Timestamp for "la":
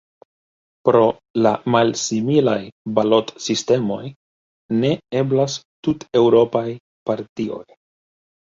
1.45-1.51